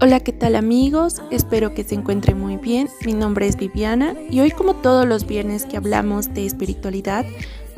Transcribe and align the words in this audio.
Hola, 0.00 0.20
¿qué 0.20 0.32
tal 0.32 0.54
amigos? 0.54 1.20
Espero 1.32 1.74
que 1.74 1.82
se 1.82 1.96
encuentren 1.96 2.38
muy 2.38 2.56
bien. 2.56 2.88
Mi 3.04 3.14
nombre 3.14 3.48
es 3.48 3.56
Viviana 3.56 4.14
y 4.30 4.38
hoy 4.38 4.52
como 4.52 4.76
todos 4.76 5.08
los 5.08 5.26
viernes 5.26 5.66
que 5.66 5.76
hablamos 5.76 6.32
de 6.34 6.46
espiritualidad, 6.46 7.26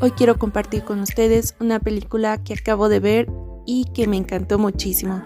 hoy 0.01 0.11
quiero 0.11 0.37
compartir 0.39 0.85
con 0.85 1.01
ustedes 1.01 1.55
una 1.61 1.81
película 1.81 2.37
que 2.37 2.53
acabo 2.53 2.91
de 2.91 3.01
ver 3.01 3.27
y 3.65 3.87
que 3.95 4.07
me 4.07 4.19
encantó 4.19 4.59
muchísimo. 4.59 5.23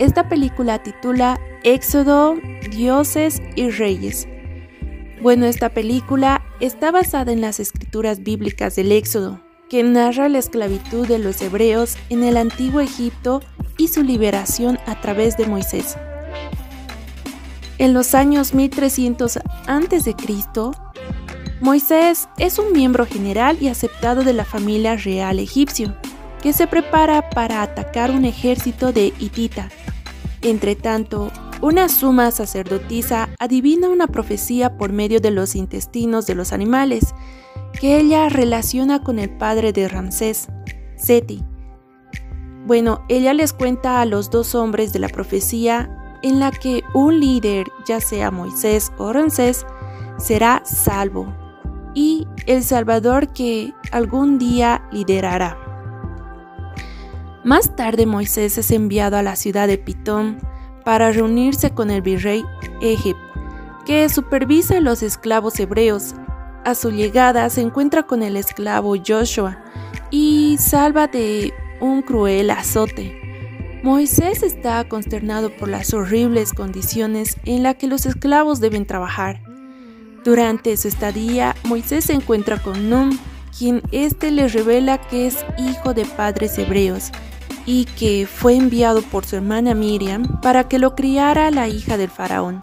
Esta 0.00 0.28
película 0.28 0.82
titula 0.82 1.38
Éxodo, 1.62 2.34
Dioses 2.72 3.40
y 3.54 3.70
Reyes. 3.70 4.26
Bueno, 5.22 5.46
esta 5.46 5.68
película 5.68 6.42
está 6.58 6.90
basada 6.90 7.30
en 7.30 7.40
las 7.40 7.60
escrituras 7.60 8.24
bíblicas 8.24 8.74
del 8.74 8.90
Éxodo, 8.90 9.40
que 9.70 9.84
narra 9.84 10.28
la 10.28 10.40
esclavitud 10.40 11.06
de 11.06 11.20
los 11.20 11.40
hebreos 11.40 11.96
en 12.10 12.24
el 12.24 12.36
antiguo 12.36 12.80
Egipto 12.80 13.42
y 13.78 13.86
su 13.86 14.02
liberación 14.02 14.80
a 14.86 15.00
través 15.00 15.36
de 15.36 15.46
Moisés. 15.46 15.96
En 17.82 17.94
los 17.94 18.14
años 18.14 18.54
1300 18.54 19.38
a.C., 19.66 20.14
Moisés 21.60 22.28
es 22.38 22.60
un 22.60 22.72
miembro 22.72 23.06
general 23.06 23.58
y 23.60 23.66
aceptado 23.66 24.22
de 24.22 24.32
la 24.32 24.44
familia 24.44 24.94
real 24.94 25.40
egipcio, 25.40 25.92
que 26.40 26.52
se 26.52 26.68
prepara 26.68 27.28
para 27.30 27.60
atacar 27.60 28.12
un 28.12 28.24
ejército 28.24 28.92
de 28.92 29.12
Hitita. 29.18 29.68
Entre 30.42 30.76
tanto, 30.76 31.32
una 31.60 31.88
suma 31.88 32.30
sacerdotisa 32.30 33.30
adivina 33.40 33.88
una 33.88 34.06
profecía 34.06 34.78
por 34.78 34.92
medio 34.92 35.18
de 35.18 35.32
los 35.32 35.56
intestinos 35.56 36.24
de 36.28 36.36
los 36.36 36.52
animales, 36.52 37.16
que 37.80 37.98
ella 37.98 38.28
relaciona 38.28 39.02
con 39.02 39.18
el 39.18 39.36
padre 39.38 39.72
de 39.72 39.88
Ramsés, 39.88 40.46
Seti. 40.94 41.42
Bueno, 42.64 43.04
ella 43.08 43.34
les 43.34 43.52
cuenta 43.52 44.00
a 44.00 44.06
los 44.06 44.30
dos 44.30 44.54
hombres 44.54 44.92
de 44.92 45.00
la 45.00 45.08
profecía 45.08 45.98
en 46.22 46.38
la 46.38 46.50
que 46.50 46.84
un 46.94 47.20
líder, 47.20 47.66
ya 47.86 48.00
sea 48.00 48.30
Moisés 48.30 48.92
o 48.98 49.12
Ramsés, 49.12 49.66
será 50.18 50.62
salvo 50.64 51.32
y 51.94 52.26
el 52.46 52.62
Salvador 52.62 53.32
que 53.32 53.74
algún 53.90 54.38
día 54.38 54.82
liderará. 54.90 55.58
Más 57.44 57.74
tarde 57.74 58.06
Moisés 58.06 58.56
es 58.56 58.70
enviado 58.70 59.16
a 59.16 59.22
la 59.22 59.36
ciudad 59.36 59.66
de 59.66 59.78
Pitón 59.78 60.38
para 60.84 61.10
reunirse 61.10 61.70
con 61.70 61.90
el 61.90 62.02
virrey 62.02 62.44
Egip, 62.80 63.16
que 63.84 64.08
supervisa 64.08 64.76
a 64.76 64.80
los 64.80 65.02
esclavos 65.02 65.58
hebreos. 65.58 66.14
A 66.64 66.74
su 66.74 66.90
llegada 66.90 67.50
se 67.50 67.60
encuentra 67.60 68.04
con 68.04 68.22
el 68.22 68.36
esclavo 68.36 68.94
Joshua 69.04 69.58
y 70.10 70.56
salva 70.58 71.08
de 71.08 71.52
un 71.80 72.02
cruel 72.02 72.50
azote. 72.50 73.21
Moisés 73.82 74.44
está 74.44 74.84
consternado 74.88 75.50
por 75.50 75.68
las 75.68 75.92
horribles 75.92 76.52
condiciones 76.52 77.36
en 77.44 77.64
las 77.64 77.74
que 77.74 77.88
los 77.88 78.06
esclavos 78.06 78.60
deben 78.60 78.86
trabajar. 78.86 79.40
Durante 80.24 80.76
su 80.76 80.86
estadía, 80.86 81.56
Moisés 81.64 82.04
se 82.04 82.12
encuentra 82.12 82.62
con 82.62 82.88
Num, 82.88 83.18
quien 83.58 83.82
éste 83.90 84.30
le 84.30 84.46
revela 84.46 84.98
que 84.98 85.26
es 85.26 85.44
hijo 85.58 85.94
de 85.94 86.04
padres 86.04 86.56
hebreos 86.58 87.10
y 87.66 87.86
que 87.86 88.28
fue 88.32 88.54
enviado 88.54 89.02
por 89.02 89.26
su 89.26 89.34
hermana 89.34 89.74
Miriam 89.74 90.40
para 90.40 90.68
que 90.68 90.78
lo 90.78 90.94
criara 90.94 91.50
la 91.50 91.66
hija 91.66 91.96
del 91.96 92.08
faraón. 92.08 92.60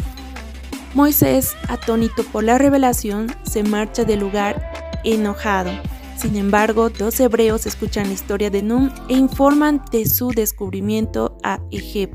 Moisés, 0.93 1.53
atónito 1.67 2.23
por 2.23 2.45
la 2.45 2.57
revelación, 2.57 3.27
se 3.43 3.63
marcha 3.63 4.05
del 4.05 4.21
lugar 4.21 4.71
enojado 5.03 5.71
sin 6.19 6.35
embargo, 6.35 6.89
dos 6.89 7.19
hebreos 7.19 7.65
escuchan 7.65 8.07
la 8.07 8.13
historia 8.13 8.49
de 8.49 8.61
Num 8.61 8.89
e 9.07 9.13
informan 9.13 9.81
de 9.91 10.05
su 10.05 10.31
descubrimiento 10.31 11.37
a 11.43 11.59
Egip. 11.71 12.13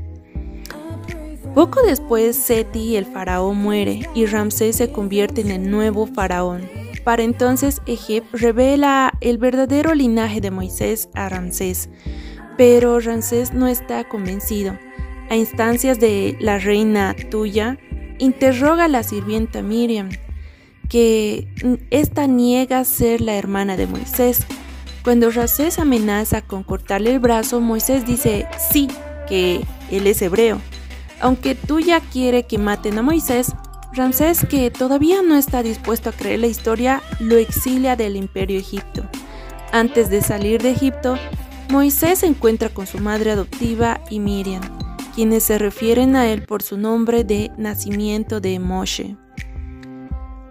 Poco 1.55 1.81
después, 1.81 2.35
Seti, 2.35 2.97
el 2.97 3.05
faraón, 3.05 3.57
muere 3.57 4.07
y 4.13 4.25
Ramsés 4.27 4.75
se 4.75 4.91
convierte 4.91 5.41
en 5.41 5.51
el 5.51 5.71
nuevo 5.71 6.05
faraón. 6.05 6.69
Para 7.03 7.23
entonces, 7.23 7.81
Egip 7.87 8.25
revela 8.33 9.13
el 9.21 9.37
verdadero 9.39 9.95
linaje 9.95 10.39
de 10.39 10.51
Moisés 10.51 11.09
a 11.15 11.29
Ramsés, 11.29 11.89
pero 12.57 12.99
Ramsés 12.99 13.53
no 13.53 13.67
está 13.67 14.07
convencido. 14.07 14.77
A 15.29 15.35
instancias 15.35 15.99
de 15.99 16.37
la 16.39 16.59
reina 16.59 17.15
Tuya, 17.31 17.79
interroga 18.19 18.85
a 18.85 18.89
la 18.89 19.01
sirvienta 19.01 19.63
Miriam, 19.63 20.09
que 20.89 21.47
esta 21.89 22.27
niega 22.27 22.83
ser 22.83 23.21
la 23.21 23.35
hermana 23.35 23.77
de 23.77 23.87
Moisés. 23.87 24.45
Cuando 25.03 25.29
Ramsés 25.29 25.79
amenaza 25.79 26.41
con 26.41 26.63
cortarle 26.63 27.11
el 27.11 27.19
brazo, 27.19 27.61
Moisés 27.61 28.05
dice 28.05 28.47
sí, 28.71 28.87
que 29.27 29.61
él 29.91 30.07
es 30.07 30.21
hebreo. 30.21 30.59
Aunque 31.19 31.55
tú 31.55 31.79
ya 31.79 31.99
quiere 31.99 32.43
que 32.43 32.57
maten 32.57 32.97
a 32.97 33.01
Moisés, 33.01 33.53
Ramsés, 33.93 34.45
que 34.45 34.71
todavía 34.71 35.21
no 35.21 35.37
está 35.37 35.63
dispuesto 35.63 36.09
a 36.09 36.13
creer 36.13 36.39
la 36.39 36.47
historia, 36.47 37.01
lo 37.19 37.37
exilia 37.37 37.95
del 37.95 38.17
imperio 38.17 38.59
egipto. 38.59 39.05
Antes 39.71 40.09
de 40.09 40.21
salir 40.21 40.61
de 40.61 40.71
Egipto, 40.71 41.17
Moisés 41.69 42.19
se 42.19 42.27
encuentra 42.27 42.69
con 42.69 42.87
su 42.87 42.99
madre 42.99 43.31
adoptiva 43.31 44.01
y 44.09 44.19
Miriam, 44.19 44.61
quienes 45.15 45.43
se 45.43 45.57
refieren 45.57 46.15
a 46.15 46.27
él 46.27 46.43
por 46.43 46.61
su 46.61 46.77
nombre 46.77 47.23
de 47.23 47.51
nacimiento 47.57 48.41
de 48.41 48.59
Moshe. 48.59 49.15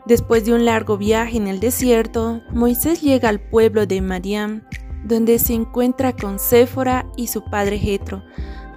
Después 0.06 0.44
de 0.44 0.52
un 0.52 0.66
largo 0.66 0.98
viaje 0.98 1.38
en 1.38 1.46
el 1.46 1.60
desierto, 1.60 2.42
Moisés 2.52 3.00
llega 3.00 3.30
al 3.30 3.40
pueblo 3.40 3.86
de 3.86 4.02
Madiam, 4.02 4.62
donde 5.02 5.38
se 5.38 5.54
encuentra 5.54 6.12
con 6.12 6.38
Séfora 6.38 7.06
y 7.16 7.28
su 7.28 7.42
padre 7.44 7.78
Jetro. 7.78 8.22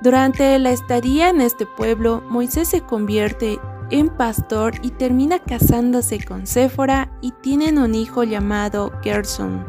Durante 0.01 0.57
la 0.59 0.71
estadía 0.71 1.29
en 1.29 1.41
este 1.41 1.66
pueblo, 1.66 2.23
Moisés 2.29 2.69
se 2.69 2.81
convierte 2.81 3.59
en 3.89 4.09
pastor 4.09 4.75
y 4.83 4.91
termina 4.91 5.39
casándose 5.39 6.23
con 6.23 6.47
Séfora 6.47 7.11
y 7.21 7.31
tienen 7.41 7.77
un 7.77 7.93
hijo 7.93 8.23
llamado 8.23 8.93
Gerson. 9.03 9.66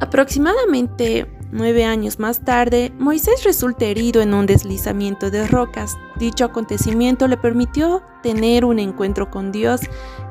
Aproximadamente 0.00 1.26
Nueve 1.52 1.84
años 1.84 2.18
más 2.18 2.44
tarde, 2.44 2.92
Moisés 2.98 3.44
resulta 3.44 3.84
herido 3.84 4.20
en 4.20 4.34
un 4.34 4.46
deslizamiento 4.46 5.30
de 5.30 5.46
rocas. 5.46 5.96
Dicho 6.16 6.44
acontecimiento 6.44 7.28
le 7.28 7.36
permitió 7.36 8.02
tener 8.22 8.64
un 8.64 8.80
encuentro 8.80 9.30
con 9.30 9.52
Dios 9.52 9.82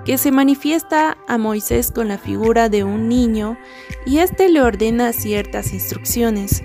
que 0.03 0.17
se 0.17 0.31
manifiesta 0.31 1.17
a 1.27 1.37
Moisés 1.37 1.91
con 1.91 2.09
la 2.09 2.17
figura 2.17 2.67
de 2.67 2.83
un 2.83 3.07
niño 3.07 3.57
y 4.05 4.17
éste 4.17 4.49
le 4.49 4.61
ordena 4.61 5.13
ciertas 5.13 5.73
instrucciones. 5.73 6.61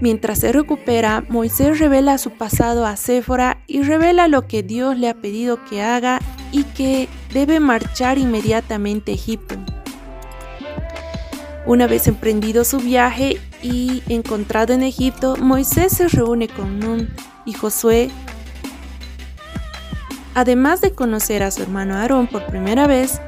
Mientras 0.00 0.40
se 0.40 0.52
recupera, 0.52 1.24
Moisés 1.28 1.78
revela 1.78 2.18
su 2.18 2.30
pasado 2.30 2.86
a 2.86 2.96
Séfora 2.96 3.62
y 3.68 3.82
revela 3.82 4.26
lo 4.26 4.48
que 4.48 4.64
Dios 4.64 4.98
le 4.98 5.08
ha 5.08 5.14
pedido 5.14 5.64
que 5.64 5.82
haga 5.82 6.18
y 6.50 6.64
que 6.64 7.08
debe 7.32 7.60
marchar 7.60 8.18
inmediatamente 8.18 9.12
a 9.12 9.14
Egipto. 9.14 9.54
Una 11.64 11.86
vez 11.86 12.08
emprendido 12.08 12.64
su 12.64 12.78
viaje 12.78 13.40
y 13.64 14.02
encontrado 14.08 14.74
en 14.74 14.82
Egipto, 14.82 15.36
Moisés 15.36 15.92
se 15.94 16.06
reúne 16.06 16.48
con 16.48 16.78
Nun 16.78 17.08
y 17.46 17.54
Josué. 17.54 18.10
Además 20.34 20.82
de 20.82 20.92
conocer 20.92 21.42
a 21.42 21.50
su 21.50 21.62
hermano 21.62 21.94
Aarón 21.94 22.26
por 22.26 22.46
primera 22.46 22.86
vez, 22.86 23.20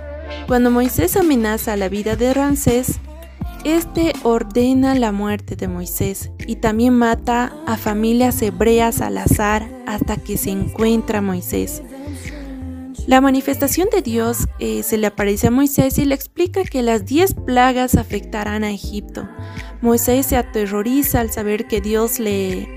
cuando 0.47 0.71
Moisés 0.71 1.17
amenaza 1.17 1.75
la 1.77 1.89
vida 1.89 2.17
de 2.17 2.35
Ramsés, 2.35 3.01
este 3.65 4.13
ordena 4.23 4.95
la 4.95 5.11
muerte 5.11 5.57
de 5.57 5.69
Moisés 5.69 6.31
y 6.47 6.57
también 6.57 6.95
mata 6.95 7.53
a 7.67 7.77
familias 7.77 8.41
hebreas 8.43 9.01
al 9.01 9.19
azar 9.19 9.69
hasta 9.87 10.17
que 10.17 10.37
se 10.37 10.51
encuentra 10.51 11.23
Moisés. 11.23 11.83
La 13.07 13.21
manifestación 13.21 13.89
de 13.93 14.03
Dios 14.03 14.49
eh, 14.59 14.83
se 14.83 14.99
le 14.99 15.07
aparece 15.07 15.47
a 15.47 15.53
Moisés 15.53 15.97
y 15.99 16.05
le 16.05 16.17
explica 16.17 16.65
que 16.65 16.83
las 16.83 17.07
diez 17.07 17.35
plagas 17.35 17.95
afectarán 17.95 18.65
a 18.65 18.73
Egipto. 18.73 19.29
Moisés 19.81 20.27
se 20.27 20.37
aterroriza 20.37 21.21
al 21.21 21.31
saber 21.31 21.69
que 21.69 21.81
Dios 21.81 22.19
le 22.19 22.69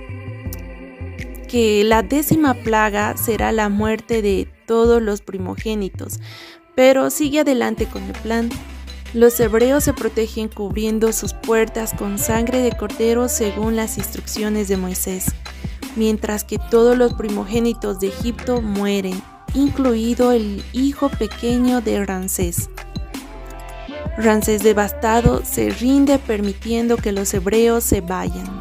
que 1.47 1.83
la 1.83 2.03
décima 2.03 2.53
plaga 2.53 3.17
será 3.17 3.51
la 3.51 3.69
muerte 3.69 4.21
de 4.21 4.47
todos 4.67 5.01
los 5.01 5.21
primogénitos, 5.21 6.19
pero 6.75 7.09
sigue 7.09 7.39
adelante 7.39 7.87
con 7.87 8.03
el 8.03 8.13
plan. 8.13 8.49
Los 9.15 9.39
hebreos 9.39 9.85
se 9.85 9.93
protegen 9.93 10.47
cubriendo 10.47 11.11
sus 11.11 11.33
puertas 11.33 11.91
con 11.95 12.19
sangre 12.19 12.59
de 12.61 12.71
cordero 12.73 13.29
según 13.29 13.75
las 13.75 13.97
instrucciones 13.97 14.67
de 14.67 14.77
Moisés, 14.77 15.25
mientras 15.95 16.43
que 16.43 16.59
todos 16.69 16.95
los 16.95 17.15
primogénitos 17.15 17.99
de 17.99 18.09
Egipto 18.09 18.61
mueren 18.61 19.19
incluido 19.53 20.31
el 20.31 20.63
hijo 20.73 21.09
pequeño 21.09 21.81
de 21.81 22.05
Ramsés. 22.05 22.69
Ramsés 24.17 24.63
devastado 24.63 25.43
se 25.45 25.69
rinde 25.69 26.19
permitiendo 26.19 26.97
que 26.97 27.11
los 27.11 27.33
hebreos 27.33 27.83
se 27.83 28.01
vayan. 28.01 28.59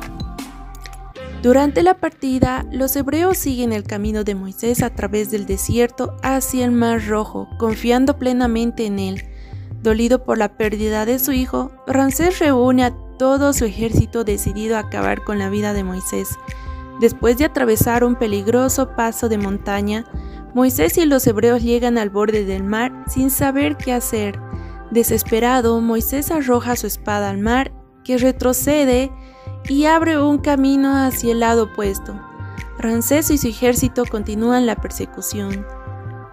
Durante 1.43 1.83
la 1.83 1.95
partida, 1.95 2.67
los 2.73 2.95
hebreos 2.97 3.39
siguen 3.39 3.73
el 3.73 3.85
camino 3.85 4.25
de 4.25 4.35
Moisés 4.35 4.83
a 4.83 4.91
través 4.91 5.31
del 5.31 5.47
desierto 5.47 6.17
hacia 6.23 6.65
el 6.65 6.73
Mar 6.73 7.07
Rojo, 7.07 7.49
confiando 7.59 8.19
plenamente 8.19 8.87
en 8.87 8.99
él. 8.99 9.25
Dolido 9.83 10.25
por 10.25 10.37
la 10.37 10.57
pérdida 10.57 11.07
de 11.07 11.21
su 11.21 11.33
hijo, 11.33 11.71
Ramsés 11.87 12.41
reúne 12.41 12.85
a 12.85 12.95
todo 13.19 13.53
su 13.53 13.65
ejército 13.65 14.25
decidido 14.25 14.77
a 14.77 14.81
acabar 14.81 15.23
con 15.23 15.39
la 15.39 15.49
vida 15.49 15.73
de 15.73 15.85
Moisés. 15.85 16.29
Después 17.01 17.39
de 17.39 17.45
atravesar 17.45 18.03
un 18.03 18.17
peligroso 18.17 18.97
paso 18.97 19.29
de 19.29 19.39
montaña, 19.39 20.05
Moisés 20.55 20.97
y 20.99 21.05
los 21.05 21.27
hebreos 21.27 21.63
llegan 21.63 21.99
al 21.99 22.11
borde 22.11 22.45
del 22.45 22.65
mar 22.65 22.93
sin 23.07 23.31
saber 23.31 23.77
qué 23.77 23.93
hacer. 23.93 24.41
Desesperado, 24.91 25.81
Moisés 25.81 26.31
arroja 26.31 26.77
su 26.77 26.87
espada 26.87 27.31
al 27.31 27.39
mar, 27.39 27.73
que 28.05 28.17
retrocede 28.17 29.11
y 29.69 29.85
abre 29.85 30.21
un 30.21 30.39
camino 30.39 30.97
hacia 30.97 31.33
el 31.33 31.41
lado 31.41 31.65
opuesto. 31.65 32.19
Ramsés 32.79 33.31
y 33.31 33.39
su 33.39 33.49
ejército 33.49 34.05
continúan 34.07 34.65
la 34.65 34.77
persecución, 34.77 35.67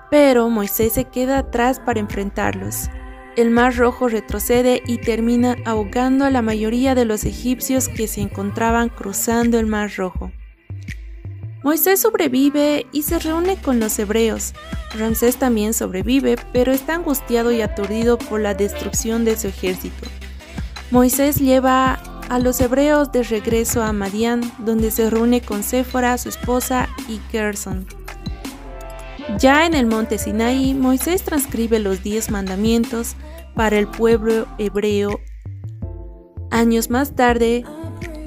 pero 0.10 0.50
Moisés 0.50 0.94
se 0.94 1.06
queda 1.06 1.40
atrás 1.40 1.80
para 1.80 2.00
enfrentarlos. 2.00 2.90
El 3.36 3.50
mar 3.50 3.76
rojo 3.76 4.08
retrocede 4.08 4.82
y 4.88 5.00
termina 5.00 5.58
ahogando 5.66 6.24
a 6.24 6.30
la 6.30 6.42
mayoría 6.42 6.96
de 6.96 7.04
los 7.04 7.26
egipcios 7.26 7.90
que 7.90 8.08
se 8.08 8.22
encontraban 8.22 8.88
cruzando 8.88 9.60
el 9.60 9.66
mar 9.66 9.92
rojo. 9.98 10.32
Moisés 11.66 12.00
sobrevive 12.00 12.86
y 12.92 13.02
se 13.02 13.18
reúne 13.18 13.60
con 13.60 13.80
los 13.80 13.98
hebreos. 13.98 14.54
Ramsés 14.96 15.38
también 15.38 15.74
sobrevive, 15.74 16.36
pero 16.54 16.72
está 16.72 16.94
angustiado 16.94 17.52
y 17.52 17.64
aturdido 17.64 18.20
por 18.20 18.40
la 18.40 18.54
destrucción 18.54 19.26
de 19.26 19.36
su 19.36 19.48
ejército. 19.48 20.06
Moisés 20.92 21.38
lleva 21.38 21.94
a 22.30 22.38
los 22.38 22.62
hebreos 22.62 23.12
de 23.12 23.24
regreso 23.24 23.82
a 23.82 23.94
Madián, 23.94 24.42
donde 24.60 24.92
se 24.92 25.10
reúne 25.10 25.42
con 25.42 25.64
Séfora, 25.64 26.20
su 26.20 26.30
esposa, 26.30 26.88
y 27.10 27.20
Gerson. 27.32 27.88
Ya 29.40 29.66
en 29.66 29.74
el 29.74 29.88
monte 29.88 30.20
Sinaí, 30.20 30.76
Moisés 30.76 31.24
transcribe 31.24 31.80
los 31.80 32.04
diez 32.04 32.30
mandamientos 32.30 33.16
para 33.56 33.80
el 33.80 33.88
pueblo 33.88 34.46
hebreo. 34.60 35.20
Años 36.52 36.92
más 36.92 37.16
tarde, 37.16 37.66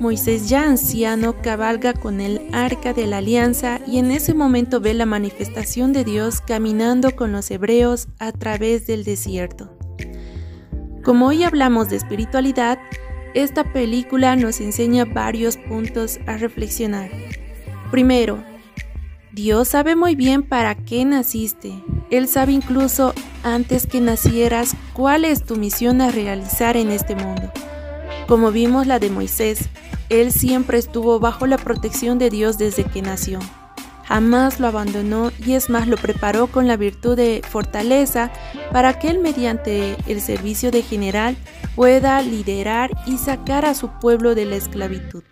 Moisés 0.00 0.49
ya 0.49 0.65
anciano 0.65 1.43
cabalga 1.43 1.93
con 1.93 2.21
el 2.21 2.41
arca 2.53 2.93
de 2.93 3.09
la 3.09 3.19
alianza 3.19 3.81
y 3.85 3.99
en 3.99 4.12
ese 4.12 4.33
momento 4.33 4.81
ve 4.81 4.95
la 4.95 5.06
manifestación 5.06 5.93
de 5.93 6.05
Dios 6.05 6.41
caminando 6.41 7.17
con 7.17 7.33
los 7.33 7.50
hebreos 7.50 8.06
a 8.21 8.31
través 8.31 8.87
del 8.87 9.03
desierto. 9.03 9.77
Como 11.03 11.27
hoy 11.27 11.43
hablamos 11.43 11.89
de 11.89 11.97
espiritualidad, 11.97 12.79
esta 13.35 13.73
película 13.73 14.37
nos 14.37 14.61
enseña 14.61 15.05
varios 15.05 15.56
puntos 15.56 16.21
a 16.27 16.37
reflexionar. 16.37 17.11
Primero, 17.91 18.45
Dios 19.33 19.69
sabe 19.69 19.97
muy 19.97 20.15
bien 20.15 20.45
para 20.45 20.77
qué 20.77 21.05
naciste. 21.05 21.73
Él 22.11 22.29
sabe 22.29 22.53
incluso 22.53 23.15
antes 23.43 23.87
que 23.87 24.00
nacieras 24.00 24.77
cuál 24.93 25.25
es 25.25 25.45
tu 25.45 25.56
misión 25.56 26.00
a 26.00 26.11
realizar 26.11 26.77
en 26.77 26.91
este 26.91 27.17
mundo. 27.17 27.53
Como 28.28 28.52
vimos 28.52 28.86
la 28.86 28.98
de 28.98 29.08
Moisés, 29.08 29.70
él 30.10 30.32
siempre 30.32 30.76
estuvo 30.76 31.19
bajo 31.19 31.46
la 31.46 31.56
protección 31.56 32.19
de 32.19 32.28
Dios 32.28 32.58
desde 32.58 32.84
que 32.84 33.00
nació. 33.00 33.38
Jamás 34.04 34.60
lo 34.60 34.66
abandonó 34.66 35.32
y 35.38 35.54
es 35.54 35.70
más 35.70 35.88
lo 35.88 35.96
preparó 35.96 36.46
con 36.46 36.66
la 36.66 36.76
virtud 36.76 37.16
de 37.16 37.40
fortaleza 37.48 38.30
para 38.70 38.98
que 38.98 39.08
él 39.08 39.19
mediante 39.19 39.96
el 40.06 40.20
servicio 40.20 40.70
de 40.70 40.82
general 40.82 41.38
pueda 41.75 42.20
liderar 42.20 42.90
y 43.06 43.16
sacar 43.16 43.64
a 43.64 43.75
su 43.75 43.88
pueblo 43.98 44.34
de 44.34 44.44
la 44.44 44.56
esclavitud. 44.56 45.22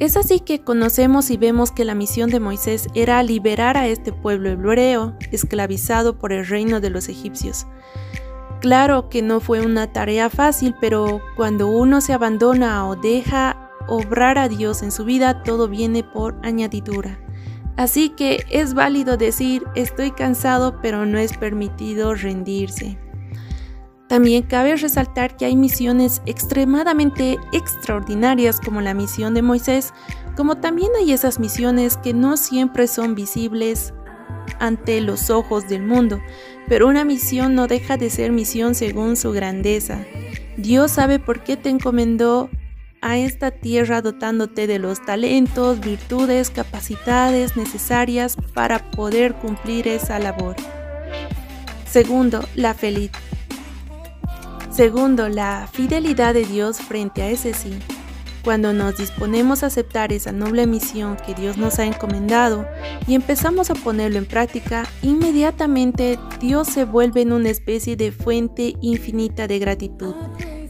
Es 0.00 0.16
así 0.16 0.40
que 0.40 0.62
conocemos 0.62 1.30
y 1.30 1.36
vemos 1.36 1.70
que 1.70 1.84
la 1.84 1.94
misión 1.94 2.30
de 2.30 2.40
Moisés 2.40 2.88
era 2.94 3.22
liberar 3.22 3.76
a 3.76 3.86
este 3.86 4.12
pueblo 4.12 4.50
hebreo 4.50 5.16
esclavizado 5.30 6.18
por 6.18 6.32
el 6.32 6.46
reino 6.46 6.80
de 6.80 6.90
los 6.90 7.08
egipcios. 7.08 7.64
Claro 8.66 9.08
que 9.08 9.22
no 9.22 9.38
fue 9.38 9.64
una 9.64 9.92
tarea 9.92 10.28
fácil, 10.28 10.74
pero 10.80 11.20
cuando 11.36 11.68
uno 11.68 12.00
se 12.00 12.12
abandona 12.12 12.88
o 12.88 12.96
deja 12.96 13.70
obrar 13.86 14.38
a 14.38 14.48
Dios 14.48 14.82
en 14.82 14.90
su 14.90 15.04
vida, 15.04 15.44
todo 15.44 15.68
viene 15.68 16.02
por 16.02 16.34
añadidura. 16.42 17.16
Así 17.76 18.08
que 18.08 18.44
es 18.50 18.74
válido 18.74 19.16
decir, 19.16 19.62
estoy 19.76 20.10
cansado, 20.10 20.80
pero 20.82 21.06
no 21.06 21.16
es 21.16 21.38
permitido 21.38 22.16
rendirse. 22.16 22.98
También 24.08 24.42
cabe 24.42 24.74
resaltar 24.74 25.36
que 25.36 25.44
hay 25.44 25.54
misiones 25.54 26.20
extremadamente 26.26 27.38
extraordinarias 27.52 28.60
como 28.60 28.80
la 28.80 28.94
misión 28.94 29.32
de 29.32 29.42
Moisés, 29.42 29.94
como 30.36 30.56
también 30.56 30.90
hay 30.98 31.12
esas 31.12 31.38
misiones 31.38 31.96
que 31.98 32.14
no 32.14 32.36
siempre 32.36 32.88
son 32.88 33.14
visibles 33.14 33.94
ante 34.60 35.00
los 35.00 35.30
ojos 35.30 35.68
del 35.68 35.82
mundo, 35.82 36.20
pero 36.68 36.88
una 36.88 37.04
misión 37.04 37.54
no 37.54 37.66
deja 37.66 37.96
de 37.96 38.10
ser 38.10 38.32
misión 38.32 38.74
según 38.74 39.16
su 39.16 39.32
grandeza. 39.32 40.04
Dios 40.56 40.90
sabe 40.90 41.18
por 41.18 41.42
qué 41.42 41.56
te 41.56 41.68
encomendó 41.68 42.50
a 43.02 43.18
esta 43.18 43.50
tierra 43.50 44.02
dotándote 44.02 44.66
de 44.66 44.78
los 44.78 45.04
talentos, 45.04 45.80
virtudes, 45.80 46.50
capacidades 46.50 47.56
necesarias 47.56 48.36
para 48.54 48.90
poder 48.90 49.34
cumplir 49.34 49.86
esa 49.86 50.18
labor. 50.18 50.56
Segundo, 51.86 52.46
la 52.54 52.74
felicidad 52.74 53.20
Segundo, 54.76 55.30
la 55.30 55.70
fidelidad 55.72 56.34
de 56.34 56.44
Dios 56.44 56.82
frente 56.82 57.22
a 57.22 57.30
ese 57.30 57.54
sí. 57.54 57.78
Cuando 58.44 58.74
nos 58.74 58.98
disponemos 58.98 59.62
a 59.62 59.68
aceptar 59.68 60.12
esa 60.12 60.32
noble 60.32 60.66
misión 60.66 61.16
que 61.16 61.32
Dios 61.32 61.56
nos 61.56 61.78
ha 61.78 61.86
encomendado 61.86 62.68
y 63.06 63.14
empezamos 63.14 63.70
a 63.70 63.74
ponerlo 63.74 64.18
en 64.18 64.26
práctica, 64.26 64.84
inmediatamente 65.02 66.18
Dios 66.40 66.68
se 66.68 66.84
vuelve 66.84 67.22
en 67.22 67.32
una 67.32 67.50
especie 67.50 67.96
de 67.96 68.10
fuente 68.10 68.74
infinita 68.80 69.46
de 69.46 69.58
gratitud. 69.58 70.14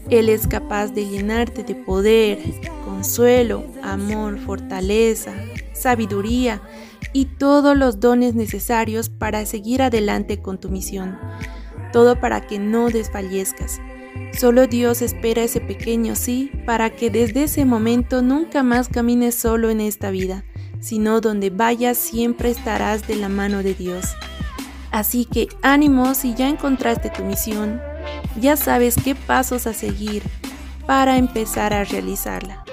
Él 0.09 0.29
es 0.29 0.47
capaz 0.47 0.89
de 0.89 1.07
llenarte 1.07 1.63
de 1.63 1.75
poder, 1.75 2.39
consuelo, 2.85 3.65
amor, 3.83 4.39
fortaleza, 4.39 5.33
sabiduría 5.73 6.61
y 7.11 7.25
todos 7.25 7.75
los 7.75 7.99
dones 7.99 8.35
necesarios 8.35 9.09
para 9.09 9.45
seguir 9.45 9.81
adelante 9.81 10.41
con 10.41 10.59
tu 10.59 10.69
misión. 10.69 11.17
Todo 11.91 12.19
para 12.19 12.41
que 12.41 12.59
no 12.59 12.89
desfallezcas. 12.89 13.81
Solo 14.37 14.67
Dios 14.67 15.01
espera 15.01 15.43
ese 15.43 15.59
pequeño 15.59 16.15
sí 16.15 16.51
para 16.65 16.89
que 16.89 17.09
desde 17.09 17.43
ese 17.43 17.65
momento 17.65 18.21
nunca 18.21 18.63
más 18.63 18.87
camines 18.87 19.35
solo 19.35 19.69
en 19.69 19.81
esta 19.81 20.11
vida, 20.11 20.43
sino 20.79 21.21
donde 21.21 21.49
vayas 21.49 21.97
siempre 21.97 22.49
estarás 22.49 23.07
de 23.07 23.15
la 23.15 23.29
mano 23.29 23.63
de 23.63 23.73
Dios. 23.73 24.15
Así 24.91 25.25
que 25.25 25.47
ánimo 25.61 26.15
si 26.15 26.33
ya 26.33 26.47
encontraste 26.47 27.09
tu 27.09 27.23
misión, 27.23 27.81
ya 28.39 28.55
sabes 28.55 28.95
qué 29.03 29.15
pasos 29.15 29.67
a 29.67 29.73
seguir 29.73 30.23
para 30.85 31.17
empezar 31.17 31.73
a 31.73 31.83
realizarla. 31.83 32.63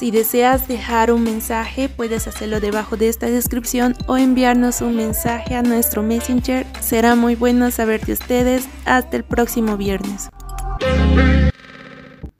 Si 0.00 0.10
deseas 0.10 0.66
dejar 0.66 1.12
un 1.12 1.22
mensaje, 1.22 1.90
puedes 1.90 2.26
hacerlo 2.26 2.58
debajo 2.58 2.96
de 2.96 3.10
esta 3.10 3.26
descripción 3.26 3.94
o 4.06 4.16
enviarnos 4.16 4.80
un 4.80 4.96
mensaje 4.96 5.54
a 5.54 5.62
nuestro 5.62 6.02
Messenger. 6.02 6.66
Será 6.80 7.16
muy 7.16 7.34
bueno 7.34 7.70
saber 7.70 8.00
de 8.06 8.14
ustedes. 8.14 8.66
Hasta 8.86 9.18
el 9.18 9.24
próximo 9.24 9.76
viernes. 9.76 10.30